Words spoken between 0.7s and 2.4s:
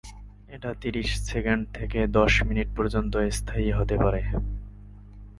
ত্রিশ সেকেন্ড থেকে দশ